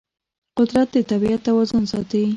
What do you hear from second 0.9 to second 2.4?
د طبیعت توازن ساتي.